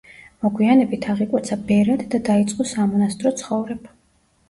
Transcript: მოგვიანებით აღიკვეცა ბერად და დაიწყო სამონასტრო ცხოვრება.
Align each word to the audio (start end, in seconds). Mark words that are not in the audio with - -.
მოგვიანებით 0.45 1.05
აღიკვეცა 1.13 1.59
ბერად 1.69 2.03
და 2.17 2.23
დაიწყო 2.33 2.69
სამონასტრო 2.75 3.37
ცხოვრება. 3.45 3.99